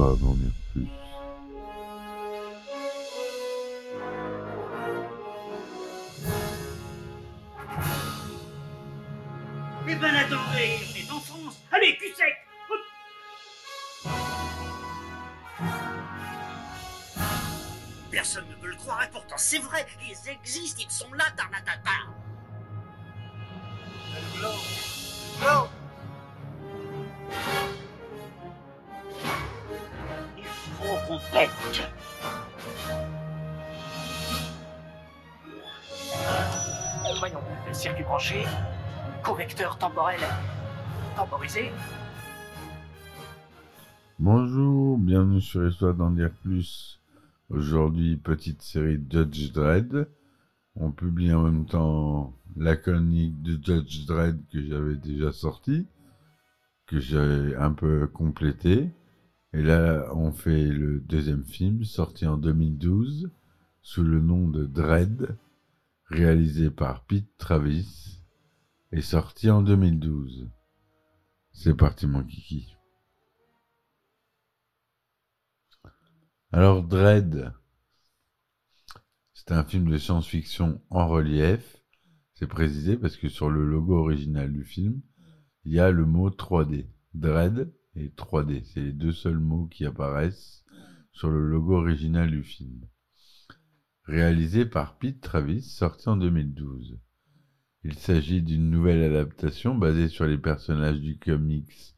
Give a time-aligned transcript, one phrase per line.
[0.00, 0.04] Eh
[9.96, 11.58] ben attendez, on est en France.
[11.72, 12.36] Allez, cul sec.
[18.12, 21.97] Personne ne peut le croire et pourtant c'est vrai, ils existent, ils sont là, Tarnatata
[37.18, 37.40] Voyons,
[37.72, 38.44] circuit branché,
[39.24, 40.20] correcteur temporel
[41.16, 41.72] temporisé.
[44.20, 47.00] Bonjour, bienvenue sur Histoire d'en dire plus.
[47.50, 50.08] Aujourd'hui, petite série Judge Dredd.
[50.76, 55.88] On publie en même temps la chronique de Judge Dredd que j'avais déjà sortie,
[56.86, 58.90] que j'ai un peu complété.
[59.52, 63.28] Et là, on fait le deuxième film, sorti en 2012,
[63.82, 65.36] sous le nom de Dredd,
[66.08, 68.22] réalisé par Pete Travis,
[68.92, 70.48] et sorti en 2012.
[71.52, 72.74] C'est parti mon kiki.
[76.50, 77.52] Alors Dread,
[79.34, 81.82] c'est un film de science-fiction en relief.
[82.34, 85.02] C'est précisé parce que sur le logo original du film,
[85.64, 86.88] il y a le mot 3D.
[87.12, 90.64] Dread et 3D, c'est les deux seuls mots qui apparaissent
[91.12, 92.86] sur le logo original du film.
[94.08, 96.98] Réalisé par Pete Travis, sorti en 2012.
[97.84, 101.94] Il s'agit d'une nouvelle adaptation basée sur les personnages du comics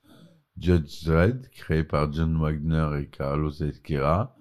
[0.59, 4.37] Judge Dredd, créé par John Wagner et Carlos Esquera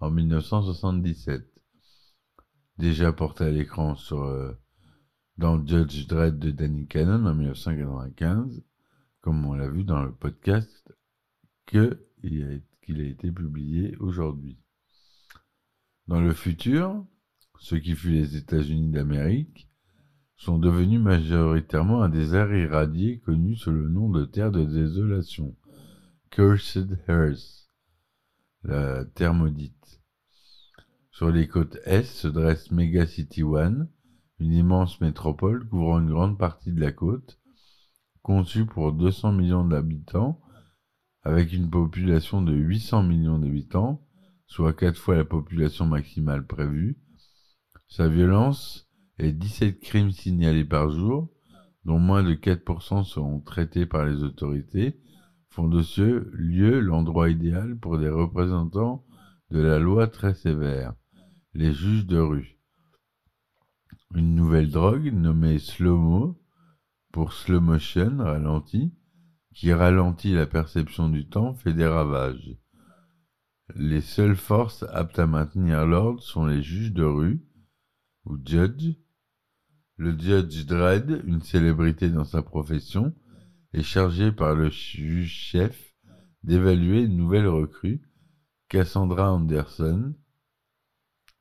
[0.00, 1.50] en 1977.
[2.76, 4.52] Déjà porté à l'écran euh,
[5.38, 8.62] dans Judge Dredd de Danny Cannon en 1995,
[9.22, 10.92] comme on l'a vu dans le podcast
[11.64, 11.96] qu'il
[12.86, 14.58] a été publié aujourd'hui.
[16.06, 17.06] Dans le futur,
[17.58, 19.68] ce qui fut les États-Unis d'Amérique
[20.36, 25.56] sont devenus majoritairement un désert irradié connu sous le nom de terre de désolation,
[26.30, 27.70] Cursed Earth,
[28.62, 30.00] la terre maudite.
[31.10, 33.88] Sur les côtes est se dresse Mega City One,
[34.40, 37.38] une immense métropole couvrant une grande partie de la côte,
[38.22, 40.40] conçue pour 200 millions d'habitants,
[41.22, 44.04] avec une population de 800 millions d'habitants,
[44.46, 46.98] soit quatre fois la population maximale prévue.
[47.96, 48.88] Sa violence
[49.18, 51.30] est 17 crimes signalés par jour,
[51.84, 54.98] dont moins de 4% seront traités par les autorités,
[55.50, 59.06] font de ce lieu l'endroit idéal pour des représentants
[59.52, 60.94] de la loi très sévère,
[61.52, 62.58] les juges de rue.
[64.12, 66.36] Une nouvelle drogue nommée Slow-Mo,
[67.12, 68.92] pour Slow Motion ralenti,
[69.54, 72.56] qui ralentit la perception du temps, fait des ravages.
[73.76, 77.44] Les seules forces aptes à maintenir l'ordre sont les juges de rue,
[78.24, 78.96] ou judge.
[79.96, 83.14] Le judge Dredd, une célébrité dans sa profession,
[83.72, 85.94] est chargé par le juge-chef
[86.42, 88.02] d'évaluer une nouvelle recrue,
[88.68, 90.14] Cassandra Anderson,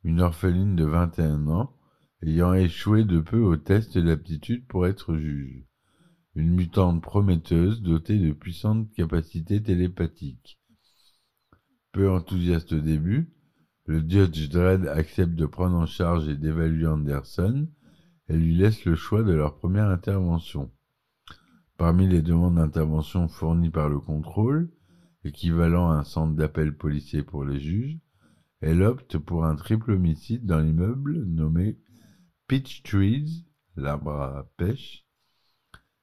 [0.04, 1.76] une orpheline de 21 ans,
[2.22, 5.66] ayant échoué de peu au test d'aptitude pour être juge.
[6.36, 10.60] Une mutante prometteuse dotée de puissantes capacités télépathiques.
[11.92, 13.32] Peu enthousiaste au début,
[13.86, 17.68] le Judge Dredd accepte de prendre en charge et d'évaluer Anderson
[18.30, 20.72] et lui laisse le choix de leur première intervention.
[21.78, 24.72] Parmi les demandes d'intervention fournies par le contrôle,
[25.26, 27.98] équivalent à un centre d'appel policier pour les juges,
[28.62, 31.78] elle opte pour un triple homicide dans l'immeuble nommé
[32.48, 33.46] Peach Trees,
[33.76, 35.06] l'arbre à pêche.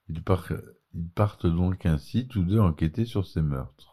[0.08, 0.52] Ils, par-
[0.92, 3.89] ils partent donc ainsi tous deux enquêter sur ces meurtres.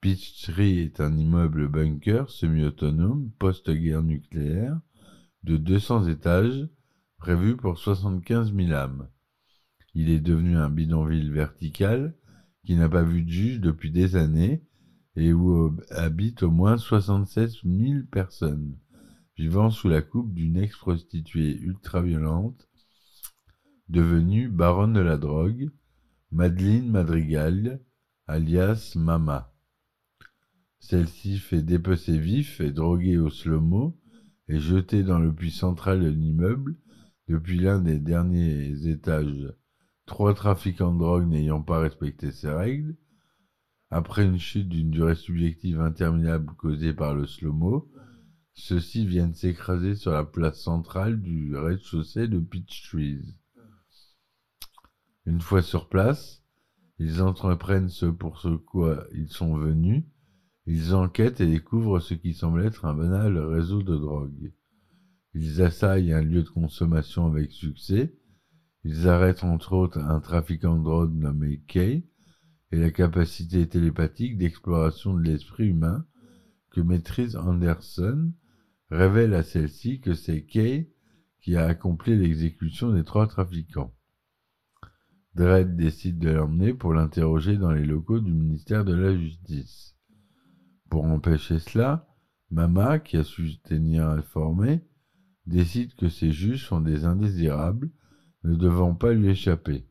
[0.00, 4.80] Peachtree est un immeuble bunker semi-autonome post-guerre nucléaire
[5.42, 6.68] de 200 étages
[7.18, 9.08] prévu pour 75 000 âmes.
[9.94, 12.16] Il est devenu un bidonville vertical
[12.64, 14.64] qui n'a pas vu de juge depuis des années
[15.16, 18.78] et où habitent au moins 76 000 personnes
[19.36, 22.68] vivant sous la coupe d'une ex-prostituée ultra-violente
[23.88, 25.70] devenue baronne de la drogue,
[26.30, 27.80] Madeleine Madrigal,
[28.26, 29.49] alias Mama.
[30.80, 33.96] Celle-ci fait dépecer vif et droguer au slow-mo
[34.48, 36.76] et jetée dans le puits central de l'immeuble
[37.28, 39.54] depuis l'un des derniers étages.
[40.06, 42.96] Trois trafiquants de drogue n'ayant pas respecté ces règles,
[43.90, 47.90] après une chute d'une durée subjective interminable causée par le slow-mo,
[48.54, 53.36] ceux-ci viennent s'écraser sur la place centrale du rez-de-chaussée de Peach Trees.
[55.26, 56.42] Une fois sur place,
[56.98, 60.04] ils entreprennent ce pour ce quoi ils sont venus
[60.66, 64.52] Ils enquêtent et découvrent ce qui semble être un banal réseau de drogue.
[65.34, 68.14] Ils assaillent un lieu de consommation avec succès.
[68.84, 72.06] Ils arrêtent entre autres un trafiquant de drogue nommé Kay
[72.72, 76.06] et la capacité télépathique d'exploration de l'esprit humain
[76.70, 78.32] que maîtrise Anderson
[78.90, 80.90] révèle à celle-ci que c'est Kay
[81.40, 83.94] qui a accompli l'exécution des trois trafiquants.
[85.34, 89.96] Dredd décide de l'emmener pour l'interroger dans les locaux du ministère de la Justice.
[90.90, 92.08] Pour empêcher cela,
[92.50, 94.84] Mama, qui a su tenir informé,
[95.46, 97.90] décide que ces juges sont des indésirables,
[98.42, 99.86] ne devant pas lui échapper.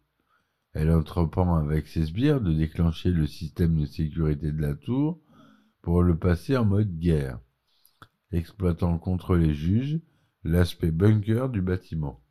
[0.73, 5.21] Elle entreprend avec ses sbires de déclencher le système de sécurité de la tour
[5.81, 7.39] pour le passer en mode guerre,
[8.33, 10.01] exploitant contre les juges
[10.43, 12.21] l'aspect bunker du bâtiment.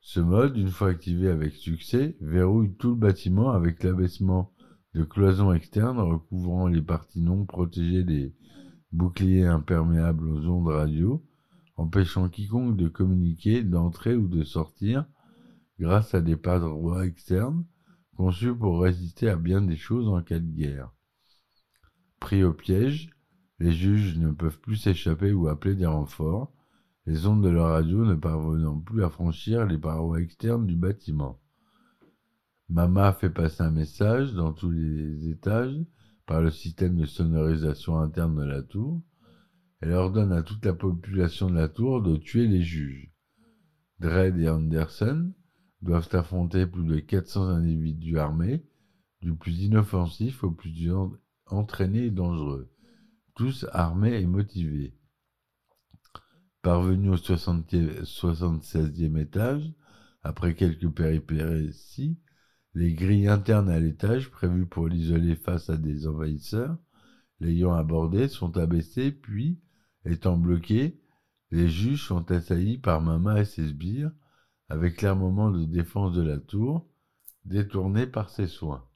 [0.00, 4.51] Ce mode, une fois activé avec succès, verrouille tout le bâtiment avec l'abaissement
[4.94, 8.34] de cloisons externes recouvrant les parties non protégées des
[8.92, 11.24] boucliers imperméables aux ondes radio,
[11.76, 15.06] empêchant quiconque de communiquer, d'entrer ou de sortir
[15.78, 17.64] grâce à des parois externes
[18.16, 20.92] conçus pour résister à bien des choses en cas de guerre.
[22.20, 23.10] Pris au piège,
[23.58, 26.52] les juges ne peuvent plus s'échapper ou appeler des renforts,
[27.06, 31.40] les ondes de leur radio ne parvenant plus à franchir les parois externes du bâtiment.
[32.72, 35.78] Mama fait passer un message dans tous les étages
[36.24, 39.02] par le système de sonorisation interne de la tour.
[39.80, 43.12] Elle ordonne à toute la population de la tour de tuer les juges.
[43.98, 45.34] Dredd et Anderson
[45.82, 48.64] doivent affronter plus de 400 individus armés,
[49.20, 50.90] du plus inoffensif au plus
[51.48, 52.72] entraîné et dangereux,
[53.34, 54.96] tous armés et motivés.
[56.62, 59.70] Parvenus au 76e étage,
[60.22, 62.16] après quelques péripéties,
[62.74, 66.76] les grilles internes à l'étage, prévues pour l'isoler face à des envahisseurs,
[67.40, 69.60] l'ayant abordé, sont abaissées, puis,
[70.06, 70.98] étant bloqués,
[71.50, 74.12] les juges sont assaillis par Mama et ses sbires,
[74.68, 76.88] avec l'armement de défense de la tour,
[77.44, 78.88] détourné par ses soins.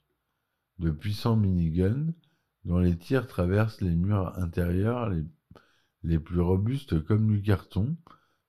[0.79, 2.13] De puissants miniguns,
[2.65, 5.23] dont les tirs traversent les murs intérieurs les,
[6.03, 7.95] les plus robustes comme du carton,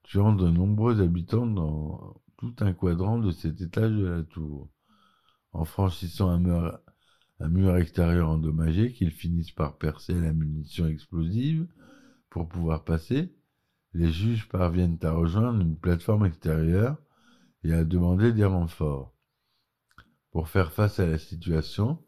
[0.05, 4.71] tuant de nombreux habitants dans tout un quadrant de cet étage de la tour.
[5.53, 11.67] En franchissant un mur, extérieur endommagé, qu'ils finissent par percer la munition explosive
[12.31, 13.33] pour pouvoir passer,
[13.95, 16.99] les juges parviennent à rejoindre une plateforme extérieure
[17.65, 19.15] et à demander des renforts.
[20.31, 21.99] Pour faire face à la situation,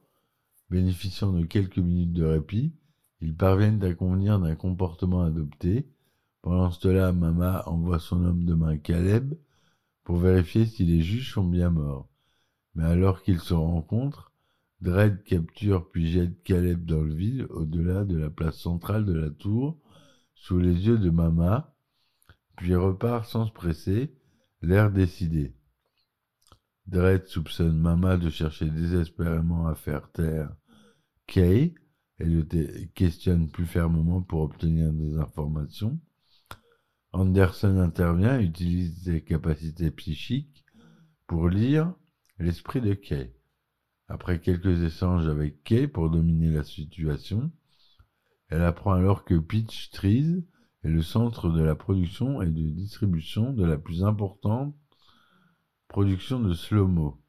[0.68, 2.74] bénéficiant de quelques minutes de répit,
[3.22, 5.88] ils parviennent à convenir d'un comportement adopté.
[6.42, 9.34] Pendant cela, Mama envoie son homme de main Caleb
[10.04, 12.09] pour vérifier si les juges sont bien morts.
[12.74, 14.32] Mais alors qu'ils se rencontrent,
[14.80, 19.30] Dredd capture puis jette Caleb dans le vide, au-delà de la place centrale de la
[19.30, 19.78] tour,
[20.34, 21.74] sous les yeux de Mama,
[22.56, 24.14] puis repart sans se presser,
[24.62, 25.54] l'air décidé.
[26.86, 30.54] Dredd soupçonne Mama de chercher désespérément à faire taire
[31.26, 31.74] Kay
[32.18, 32.42] et le
[32.94, 36.00] questionne plus fermement pour obtenir des informations.
[37.12, 40.64] Anderson intervient utilise ses capacités psychiques
[41.26, 41.94] pour lire
[42.40, 43.34] l'esprit de Kay.
[44.08, 47.52] Après quelques échanges avec Kay pour dominer la situation,
[48.48, 50.44] elle apprend alors que Peach Trees
[50.82, 54.74] est le centre de la production et de distribution de la plus importante
[55.88, 57.20] production de slow-mo.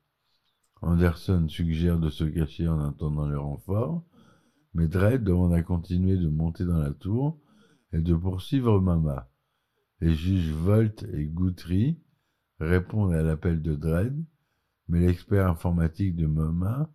[0.81, 4.03] Anderson suggère de se cacher en attendant le renfort,
[4.73, 7.39] mais Dredd demande à continuer de monter dans la tour
[7.91, 9.29] et de poursuivre Mama.
[9.99, 11.99] Les juges Volt et Guthrie
[12.59, 14.23] répondent à l'appel de Dredd,
[14.91, 16.89] mais l'expert informatique de Mama,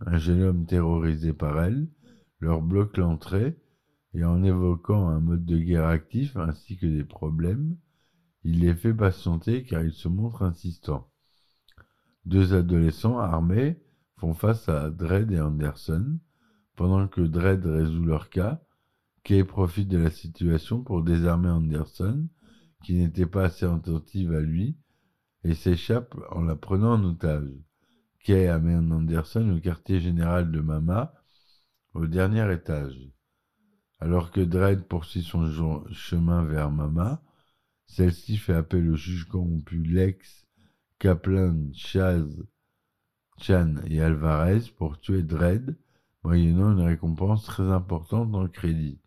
[0.00, 1.86] un jeune homme terrorisé par elle,
[2.40, 3.56] leur bloque l'entrée
[4.14, 7.76] et en évoquant un mode de guerre actif ainsi que des problèmes,
[8.42, 11.08] il les fait patienter car ils se montrent insistants.
[12.24, 13.80] Deux adolescents armés
[14.16, 16.18] font face à Dredd et Anderson.
[16.74, 18.60] Pendant que Dredd résout leur cas,
[19.22, 22.26] Kay profite de la situation pour désarmer Anderson,
[22.82, 24.79] qui n'était pas assez attentive à lui,
[25.44, 27.50] et s'échappe en la prenant en otage.
[28.24, 31.14] Kay amène Anderson au quartier général de Mama,
[31.94, 33.10] au dernier étage.
[33.98, 37.22] Alors que Dredd poursuit son chemin vers Mama,
[37.86, 40.46] celle-ci fait appel au juge corrompu Lex,
[40.98, 42.28] Kaplan, Chaz,
[43.38, 45.76] Chan et Alvarez pour tuer Dredd,
[46.22, 49.00] moyennant une récompense très importante en crédit.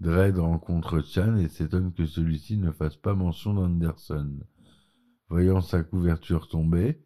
[0.00, 4.38] Dredd rencontre Chan et s'étonne que celui-ci ne fasse pas mention d'Anderson.
[5.30, 7.00] Voyant sa couverture tomber,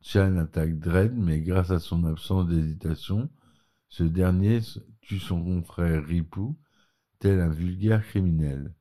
[0.00, 3.30] Chan attaque Dredd, mais grâce à son absence d'hésitation,
[3.88, 4.60] Ce dernier
[5.00, 6.58] tue son confrère Ripou,
[7.20, 8.74] tel un vulgaire criminel.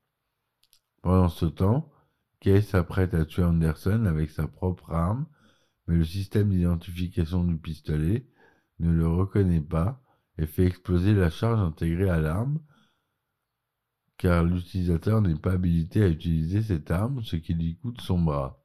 [1.04, 1.92] Pendant ce temps,
[2.40, 5.28] Kay s'apprête à tuer Anderson avec sa propre arme,
[5.88, 8.28] mais le système d'identification du pistolet
[8.80, 10.02] ne le reconnaît pas
[10.40, 12.60] et fait exploser la charge intégrée à l'arme,
[14.18, 18.64] car l'utilisateur n'est pas habilité à utiliser cette arme, ce qui lui coûte son bras.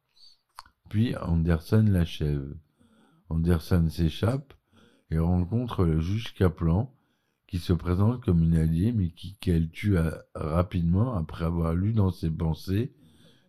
[0.92, 2.54] Puis Anderson l'achève.
[3.30, 4.52] Anderson s'échappe
[5.10, 6.94] et rencontre le juge Kaplan,
[7.46, 9.96] qui se présente comme une alliée, mais qui qu'elle tue
[10.34, 12.92] rapidement après avoir lu dans ses pensées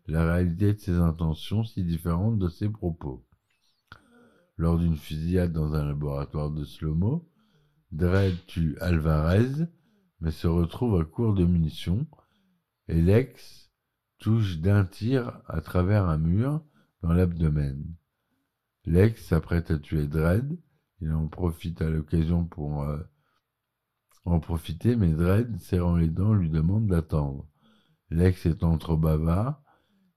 [0.07, 3.25] la réalité de ses intentions si différentes de ses propos.
[4.55, 7.29] Lors d'une fusillade dans un laboratoire de Slomo,
[7.91, 9.65] Dredd tue Alvarez,
[10.21, 12.07] mais se retrouve à court de munitions,
[12.87, 13.69] et Lex
[14.19, 16.63] touche d'un tir à travers un mur
[17.11, 17.83] l'abdomen.
[18.85, 20.57] Lex s'apprête à tuer Dredd,
[21.01, 23.01] il en profite à l'occasion pour euh,
[24.25, 27.47] en profiter, mais Dredd, serrant les dents, lui demande d'attendre.
[28.09, 29.61] Lex étant trop bavard,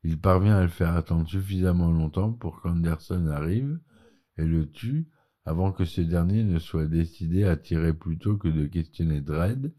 [0.04, 3.80] il parvient à le faire attendre suffisamment longtemps pour qu'Anderson arrive
[4.38, 5.08] et le tue
[5.44, 9.72] avant que ce dernier ne soit décidé à tirer plutôt que de questionner Dredd,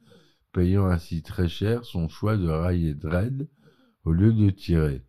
[0.52, 3.48] payant ainsi très cher son choix de railler Dredd
[4.04, 5.06] au lieu de tirer.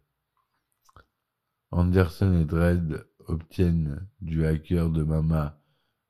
[1.70, 5.60] Anderson et Dredd obtiennent du hacker de Mama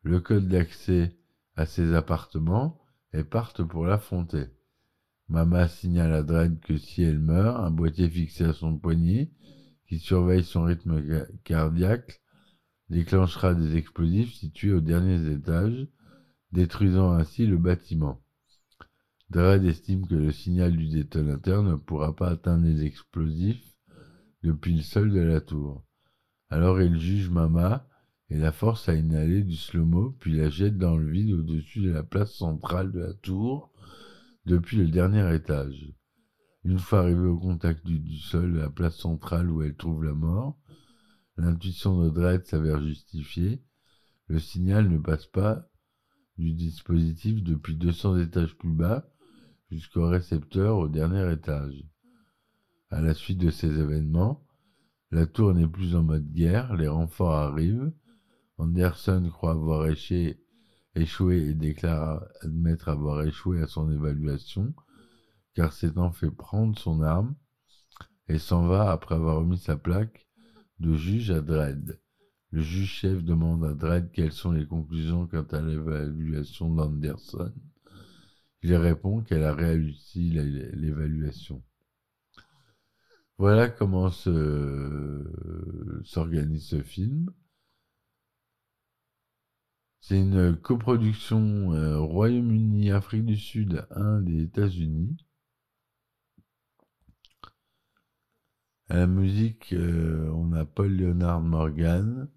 [0.02, 1.16] le code d'accès
[1.56, 2.80] à ses appartements
[3.12, 4.46] et partent pour l'affronter.
[5.28, 9.32] Mama signale à Dredd que si elle meurt, un boîtier fixé à son poignet,
[9.88, 12.22] qui surveille son rythme cardiaque,
[12.88, 15.88] déclenchera des explosifs situés aux derniers étages,
[16.52, 18.22] détruisant ainsi le bâtiment.
[19.30, 23.77] Dredd estime que le signal du détonateur ne pourra pas atteindre les explosifs
[24.42, 25.84] depuis le sol de la tour.
[26.50, 27.86] Alors il juge Mama
[28.30, 31.90] et la force à inhaler du slow-mo, puis la jette dans le vide au-dessus de
[31.90, 33.72] la place centrale de la tour,
[34.44, 35.94] depuis le dernier étage.
[36.64, 40.14] Une fois arrivée au contact du, sol de la place centrale où elle trouve la
[40.14, 40.58] mort,
[41.36, 43.62] l'intuition de Dredd s'avère justifiée.
[44.26, 45.66] Le signal ne passe pas
[46.36, 49.08] du dispositif depuis 200 étages plus bas
[49.70, 51.84] jusqu'au récepteur au dernier étage.
[52.90, 54.46] À la suite de ces événements,
[55.10, 57.92] la tour n'est plus en mode guerre, les renforts arrivent.
[58.56, 64.74] Anderson croit avoir échoué et déclare admettre avoir échoué à son évaluation,
[65.54, 67.34] car s'étant fait prendre son arme,
[68.28, 70.26] et s'en va après avoir remis sa plaque
[70.78, 72.00] de juge à Dredd.
[72.50, 77.52] Le juge-chef demande à Dredd quelles sont les conclusions quant à l'évaluation d'Anderson.
[78.62, 81.62] Il répond qu'elle a réussi l'évaluation.
[83.38, 84.10] Voilà comment
[86.04, 87.30] s'organise ce film.
[90.00, 95.16] C'est une coproduction euh, Royaume-Uni, Afrique du Sud, Inde et États-Unis.
[98.88, 102.28] À la musique, euh, on a Paul Leonard Morgan,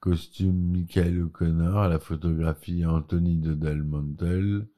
[0.00, 4.68] costume Michael O'Connor, à la photographie Anthony de Dalmontel,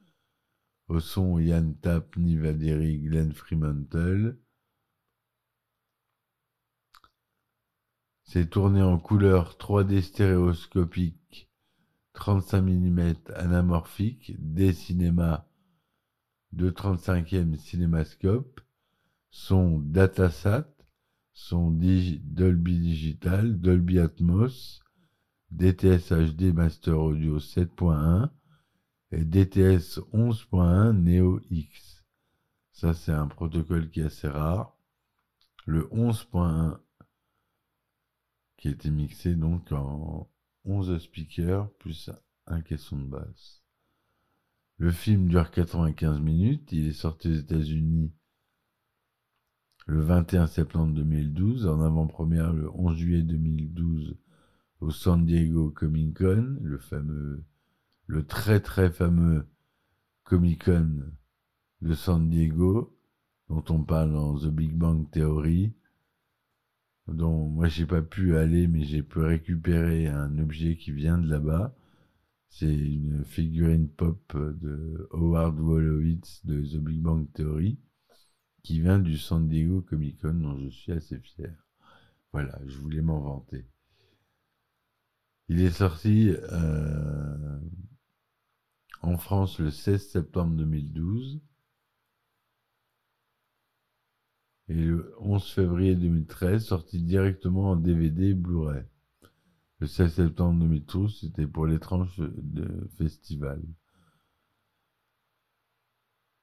[0.89, 4.39] au son Yann Tapp, Nivadiri, Glenn Fremantle.
[8.30, 11.49] C'est tourné en couleur 3D stéréoscopique
[12.12, 15.47] 35 mm anamorphique, des cinémas
[16.52, 18.61] de 35e cinémascope,
[19.30, 20.68] son datasat,
[21.32, 24.82] son Dolby Digital, Dolby Atmos,
[25.50, 28.28] DTS HD Master Audio 7.1
[29.11, 32.04] et DTS 11.1 Neo X.
[32.73, 34.76] Ça, c'est un protocole qui est assez rare.
[35.64, 36.78] Le 11.1
[38.59, 40.29] qui été mixé donc en
[40.65, 42.11] 11 speakers plus
[42.47, 43.62] un caisson de basse.
[44.77, 46.71] Le film dure 95 minutes.
[46.73, 48.12] Il est sorti aux États-Unis
[49.87, 54.19] le 21 septembre 2012, en avant-première le 11 juillet 2012
[54.81, 57.43] au San Diego Comic Con, le fameux,
[58.07, 59.47] le très très fameux
[60.25, 61.11] Comic Con
[61.81, 62.95] de San Diego,
[63.49, 65.73] dont on parle dans The Big Bang Theory,
[67.09, 71.29] dont moi j'ai pas pu aller, mais j'ai pu récupérer un objet qui vient de
[71.29, 71.75] là-bas.
[72.50, 77.79] C'est une figurine pop de Howard Wolowitz de The Big Bang Theory,
[78.62, 81.55] qui vient du San Diego Comic Con, dont je suis assez fier.
[82.33, 83.67] Voilà, je voulais m'en vanter.
[85.49, 87.59] Il est sorti euh,
[89.03, 91.41] en France le 16 septembre 2012
[94.69, 98.85] et le 11 février 2013, sorti directement en DVD Blu-ray.
[99.81, 103.63] Le 16 septembre 2012, c'était pour l'étrange de festival.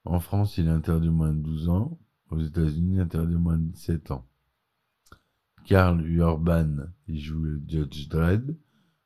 [0.04, 2.00] En France, il est interdit moins de 12 ans.
[2.30, 4.26] Aux États-Unis, interdit moins de 17 ans.
[5.64, 6.76] Karl Urban
[7.08, 8.56] y joue le Judge Dredd.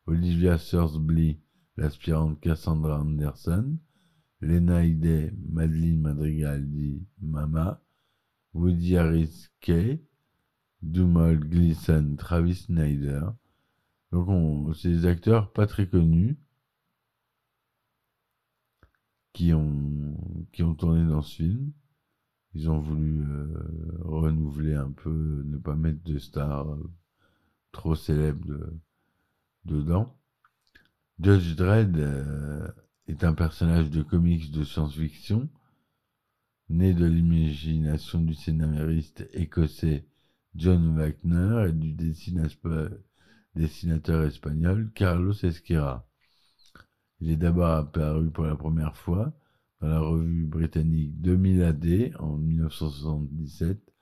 [0.06, 1.40] Olivia Thursby,
[1.76, 3.76] l'aspirante Cassandra Anderson.
[4.40, 7.82] Lena Headey, Madeleine Madrigal dit Mama.
[8.54, 10.02] Woody Harris Kay.
[10.82, 13.20] Dumol Gleason, Travis Snyder.
[14.12, 16.38] Donc, c'est des acteurs pas très connus
[19.32, 21.72] qui ont, qui ont tourné dans ce film.
[22.54, 26.90] Ils ont voulu euh, renouveler un peu, ne pas mettre de stars euh,
[27.70, 28.72] trop célèbres
[29.64, 30.16] dedans.
[31.20, 32.66] Judge Dredd euh,
[33.06, 35.48] est un personnage de comics de science-fiction,
[36.70, 40.06] né de l'imagination du scénariste écossais
[40.54, 42.92] John Wagner et du dessinateur
[44.22, 46.06] espagnol Carlos Esquera.
[47.20, 49.32] Il est d'abord apparu pour la première fois
[49.80, 53.92] dans la revue britannique 2000 AD en 1977,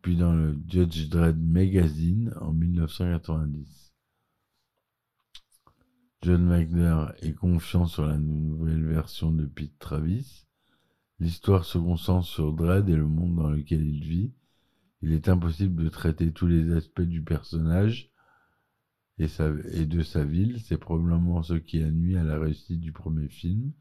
[0.00, 3.92] puis dans le Judge Dredd Magazine en 1990.
[6.22, 10.46] John Wagner est confiant sur la nouvelle version de Pete Travis.
[11.20, 14.32] L'histoire se concentre sur Dredd et le monde dans lequel il vit.
[15.00, 18.10] Il est impossible de traiter tous les aspects du personnage
[19.18, 19.26] et,
[19.86, 20.60] de sa ville.
[20.60, 23.72] C'est probablement ce qui a nuit à la réussite du premier film.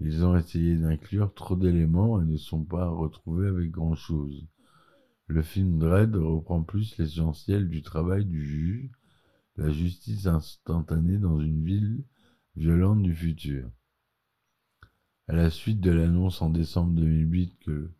[0.00, 4.46] Ils ont essayé d'inclure trop d'éléments et ne sont pas retrouvés avec grand-chose.
[5.26, 8.90] Le film Dread reprend plus l'essentiel du travail du juge,
[9.56, 12.04] la justice instantanée dans une ville
[12.56, 13.70] violente du futur.
[15.28, 17.90] À la suite de l'annonce en décembre 2008 que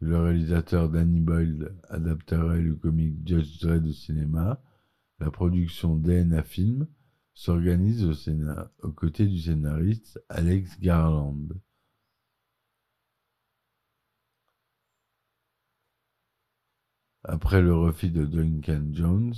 [0.00, 4.60] le réalisateur Danny Boyle adapterait le comic Judge Dredd au cinéma,
[5.20, 6.88] la production DNA Film
[7.32, 8.12] s'organise au
[8.82, 11.48] aux côtés du scénariste Alex Garland.
[17.22, 19.34] Après le refus de Duncan Jones,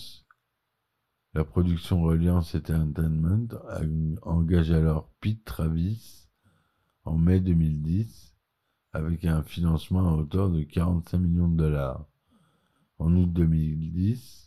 [1.34, 3.48] la production Reliance Entertainment
[4.22, 6.23] engage alors Pete Travis
[7.04, 8.34] en mai 2010
[8.92, 12.06] avec un financement à hauteur de 45 millions de dollars.
[12.98, 14.44] En août 2010,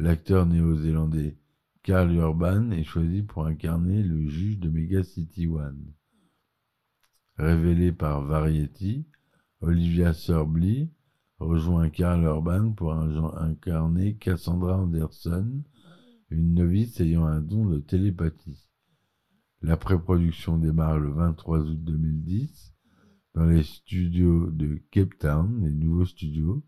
[0.00, 1.36] L'acteur néo-zélandais
[1.82, 5.92] Carl Urban est choisi pour incarner le juge de Mega City One.
[7.36, 9.04] Révélé par Variety,
[9.60, 10.88] Olivia Surbley
[11.38, 15.62] rejoint Carl Urban pour incarner Cassandra Anderson,
[16.30, 18.69] une novice ayant un don de télépathie.
[19.62, 22.74] La pré-production démarre le 23 août 2010
[23.34, 26.64] dans les studios de Cape Town, les nouveaux studios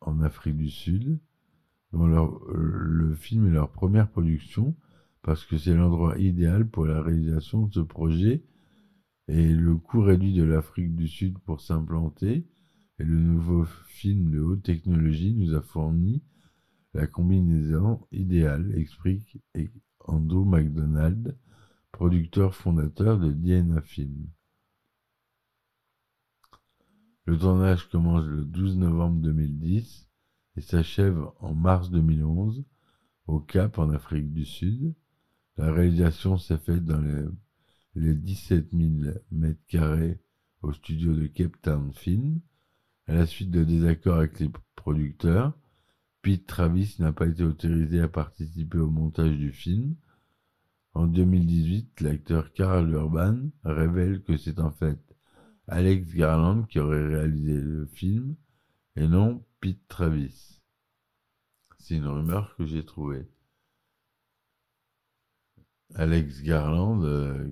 [0.00, 1.20] en Afrique du Sud
[1.92, 4.76] dont le film est leur première production,
[5.22, 8.44] parce que c'est l'endroit idéal pour la réalisation de ce projet,
[9.26, 12.46] et le coût réduit de l'Afrique du Sud pour s'implanter,
[12.98, 16.22] et le nouveau film de haute technologie nous a fourni
[16.94, 19.38] la combinaison idéale, explique
[20.00, 21.36] Ando McDonald,
[21.92, 24.28] producteur fondateur de DNA Film.
[27.24, 30.08] Le tournage commence le 12 novembre 2010
[30.56, 32.64] et s'achève en mars 2011
[33.26, 34.94] au Cap en Afrique du Sud.
[35.56, 37.24] La réalisation s'est faite dans les,
[37.94, 40.18] les 17 000 mètres carrés
[40.62, 42.40] au studio de Cape Town Film.
[43.06, 45.52] À la suite de désaccords avec les producteurs,
[46.22, 49.94] Pete Travis n'a pas été autorisé à participer au montage du film.
[50.98, 54.98] En 2018, l'acteur Carl Urban révèle que c'est en fait
[55.68, 58.34] Alex Garland qui aurait réalisé le film
[58.96, 60.60] et non Pete Travis.
[61.78, 63.28] C'est une rumeur que j'ai trouvée.
[65.94, 67.46] Alex Garland, euh,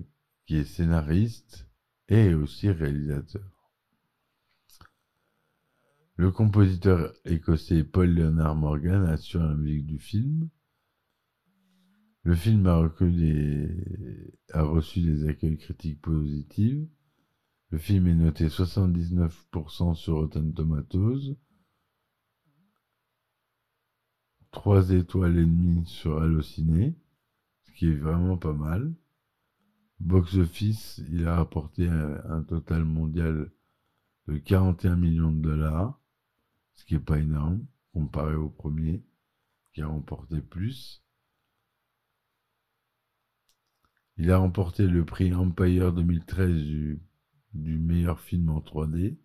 [0.45, 1.69] qui est scénariste
[2.09, 3.49] et aussi réalisateur.
[6.17, 10.49] Le compositeur écossais Paul Leonard Morgan assure la musique du film.
[12.27, 12.73] Le film a,
[14.51, 16.85] a reçu des accueils critiques positifs.
[17.69, 21.37] Le film est noté 79% sur Rotten Tomatoes
[24.51, 26.97] 3 étoiles et demie sur Allociné,
[27.63, 28.93] ce qui est vraiment pas mal.
[30.01, 33.53] Box Office, il a rapporté un, total mondial
[34.27, 35.97] de 41 millions de dollars,
[36.75, 39.01] ce qui est pas énorme comparé au premier
[39.71, 41.06] qui a remporté plus.
[44.19, 46.99] Il a remporté le prix Empire 2013 du,
[47.53, 49.15] meilleur film en 3D.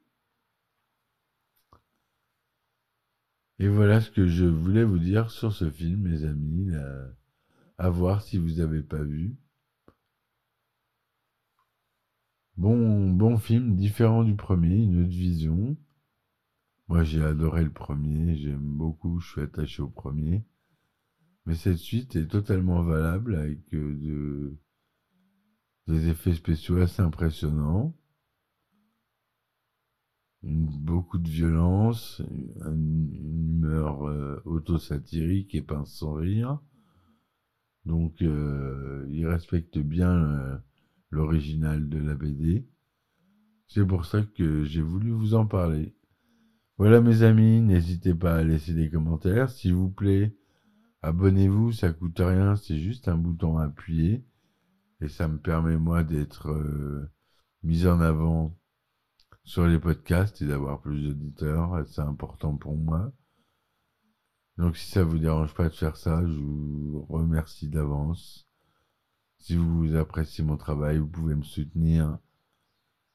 [3.59, 6.66] Et voilà ce que je voulais vous dire sur ce film, mes amis.
[6.66, 7.09] là.
[7.78, 9.35] À voir si vous n'avez pas vu.
[12.59, 15.76] Bon, bon film, différent du premier, une autre vision.
[16.88, 20.44] Moi, j'ai adoré le premier, j'aime beaucoup, je suis attaché au premier.
[21.46, 24.59] Mais cette suite est totalement valable avec euh, de,
[25.88, 27.95] des effets spéciaux assez impressionnants.
[30.42, 32.21] Beaucoup de violence,
[32.66, 36.59] une, une humeur euh, auto-satirique et pince sans rire.
[37.85, 40.57] Donc, euh, il respecte bien euh,
[41.11, 42.66] l'original de la BD.
[43.68, 45.95] C'est pour ça que j'ai voulu vous en parler.
[46.79, 49.51] Voilà mes amis, n'hésitez pas à laisser des commentaires.
[49.51, 50.37] S'il vous plaît,
[51.03, 54.25] abonnez-vous, ça coûte rien, c'est juste un bouton à appuyer.
[55.03, 57.11] Et ça me permet moi d'être euh,
[57.65, 58.57] mis en avant
[59.43, 61.85] sur les podcasts et d'avoir plus d'auditeurs.
[61.88, 63.12] C'est important pour moi.
[64.59, 68.47] Donc si ça vous dérange pas de faire ça, je vous remercie d'avance.
[69.38, 72.17] Si vous appréciez mon travail, vous pouvez me soutenir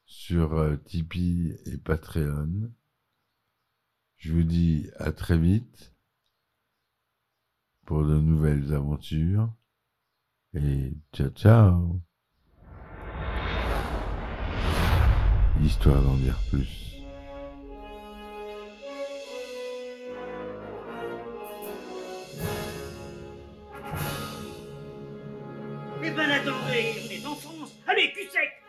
[0.04, 2.70] sur euh, Tipeee et Patreon.
[4.16, 5.94] Je vous dis à très vite
[7.86, 9.50] pour de nouvelles aventures.
[10.54, 12.00] Et ciao ciao
[15.62, 16.96] Histoire d'en dire plus.
[26.02, 27.22] Eh ben on est.
[27.86, 28.62] Allez, cul sec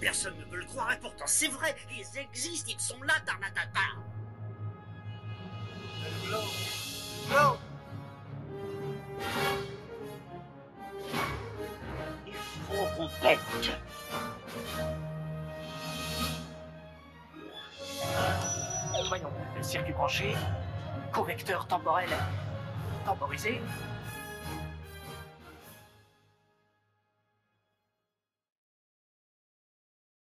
[0.00, 4.11] Personne ne peut le croire et pourtant c'est vrai, ils existent, ils sont là, Tarnatata.
[21.72, 22.10] temporelle,
[23.06, 23.62] temporisée,